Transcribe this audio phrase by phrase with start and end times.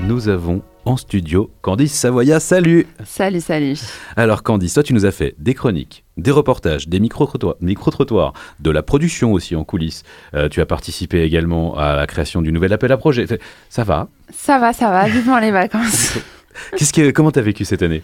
[0.00, 2.40] nous avons en studio Candice Savoya.
[2.40, 3.78] Salut Salut, salut.
[4.16, 8.82] Alors Candice, toi tu nous as fait des chroniques, des reportages, des micro-trottoirs, de la
[8.82, 10.02] production aussi en coulisses.
[10.34, 13.26] Euh, tu as participé également à la création du nouvel appel à projet.
[13.68, 14.08] Ça va?
[14.32, 15.08] Ça va, ça va.
[15.08, 16.18] Vivement les vacances.
[16.76, 18.02] Qu'est-ce que, comment t'as vécu cette année?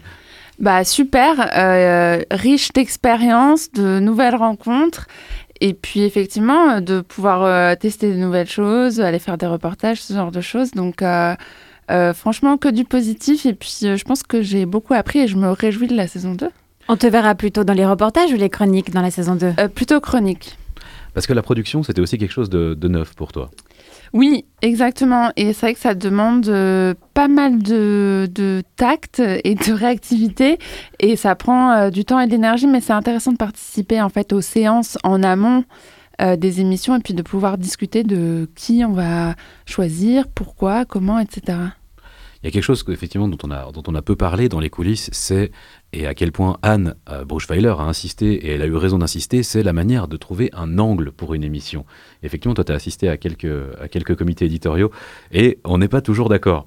[0.59, 5.07] Bah super, euh, riche d'expériences, de nouvelles rencontres
[5.61, 10.13] et puis effectivement de pouvoir euh, tester de nouvelles choses, aller faire des reportages, ce
[10.13, 10.71] genre de choses.
[10.71, 11.35] Donc euh,
[11.89, 13.45] franchement, que du positif.
[13.45, 16.07] Et puis, euh, je pense que j'ai beaucoup appris et je me réjouis de la
[16.07, 16.49] saison 2.
[16.89, 19.67] On te verra plutôt dans les reportages ou les chroniques dans la saison 2 euh,
[19.67, 20.57] Plutôt chroniques.
[21.13, 23.51] Parce que la production, c'était aussi quelque chose de, neuf pour toi.
[24.13, 25.31] Oui, exactement.
[25.35, 26.45] Et c'est vrai que ça demande
[27.13, 30.57] pas mal de, tact et de réactivité.
[30.99, 34.33] Et ça prend du temps et de l'énergie, mais c'est intéressant de participer en fait
[34.33, 35.65] aux séances en amont
[36.21, 39.35] euh, des émissions et puis de pouvoir discuter de qui on va
[39.65, 41.57] choisir, pourquoi, comment, etc.
[42.43, 44.59] Il y a quelque chose effectivement dont on a dont on a peu parlé dans
[44.59, 45.51] les coulisses, c'est
[45.93, 49.63] et à quel point Anne euh, a insisté et elle a eu raison d'insister, c'est
[49.63, 51.85] la manière de trouver un angle pour une émission.
[52.21, 53.47] effectivement, toi, tu as assisté à quelques
[53.79, 54.91] à quelques comités éditoriaux
[55.31, 56.65] et on n'est pas toujours d'accord.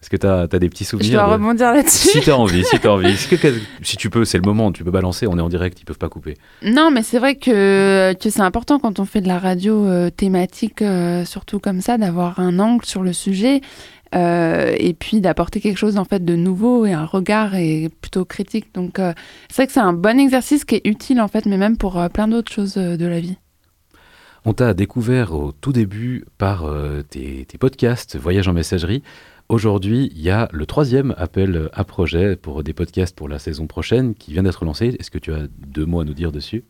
[0.00, 2.08] Est-ce que tu as, des petits souvenirs Je dois rebondir là-dessus.
[2.08, 3.16] Si tu as envie, si tu as envie.
[3.82, 5.98] si tu peux, c'est le moment, tu peux balancer, on est en direct, ils peuvent
[5.98, 6.36] pas couper.
[6.62, 10.10] Non, mais c'est vrai que, que c'est important quand on fait de la radio euh,
[10.10, 13.60] thématique, euh, surtout comme ça, d'avoir un angle sur le sujet
[14.14, 18.24] euh, et puis d'apporter quelque chose en fait de nouveau et un regard et plutôt
[18.24, 18.72] critique.
[18.74, 19.00] Donc
[19.50, 22.00] c'est vrai que c'est un bon exercice qui est utile en fait, mais même pour
[22.14, 23.36] plein d'autres choses de la vie.
[24.44, 26.64] On t'a découvert au tout début par
[27.10, 29.02] tes, tes podcasts Voyage en messagerie.
[29.48, 33.66] Aujourd'hui, il y a le troisième appel à projet pour des podcasts pour la saison
[33.66, 34.96] prochaine qui vient d'être lancé.
[34.98, 36.64] Est-ce que tu as deux mots à nous dire dessus?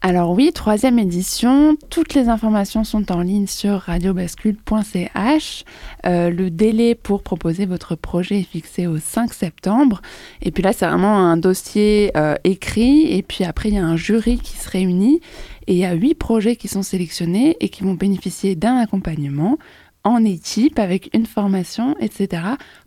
[0.00, 5.64] Alors oui, troisième édition, toutes les informations sont en ligne sur radiobascule.ch.
[6.06, 10.00] Euh, le délai pour proposer votre projet est fixé au 5 septembre.
[10.40, 13.12] Et puis là, c'est vraiment un dossier euh, écrit.
[13.12, 15.20] Et puis après, il y a un jury qui se réunit.
[15.66, 19.58] Et il y a huit projets qui sont sélectionnés et qui vont bénéficier d'un accompagnement
[20.04, 22.42] en équipe avec une formation, etc.,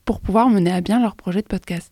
[0.06, 1.92] pour pouvoir mener à bien leur projet de podcast.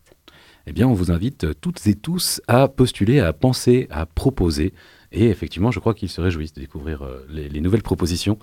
[0.66, 4.72] Eh bien, on vous invite toutes et tous à postuler, à penser, à proposer.
[5.12, 8.38] Et effectivement, je crois qu'ils se réjouissent de découvrir euh, les, les nouvelles propositions.